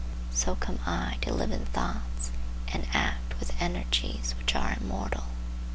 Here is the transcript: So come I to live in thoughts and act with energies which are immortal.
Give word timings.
So 0.31 0.55
come 0.55 0.79
I 0.83 1.19
to 1.21 1.31
live 1.31 1.51
in 1.51 1.67
thoughts 1.67 2.31
and 2.69 2.87
act 2.91 3.39
with 3.39 3.53
energies 3.61 4.33
which 4.35 4.55
are 4.55 4.75
immortal. 4.81 5.25